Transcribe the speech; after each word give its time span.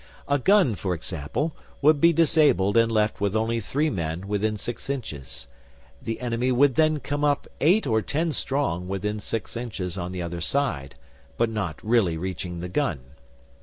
A 0.27 0.39
gun, 0.39 0.73
for 0.73 0.95
example, 0.95 1.55
would 1.83 2.01
be 2.01 2.11
disabled 2.11 2.75
and 2.75 2.91
left 2.91 3.21
with 3.21 3.35
only 3.35 3.59
three 3.59 3.91
men 3.91 4.27
within 4.27 4.57
six 4.57 4.89
inches; 4.89 5.47
the 6.01 6.19
enemy 6.21 6.51
would 6.51 6.73
then 6.73 6.99
come 6.99 7.23
up 7.23 7.45
eight 7.59 7.85
or 7.85 8.01
ten 8.01 8.31
strong 8.31 8.87
within 8.87 9.19
six 9.19 9.55
inches 9.55 9.99
on 9.99 10.11
the 10.11 10.23
other 10.23 10.41
side, 10.41 10.95
but 11.37 11.51
not 11.51 11.79
really 11.83 12.17
reaching 12.17 12.61
the 12.61 12.67
gun. 12.67 13.01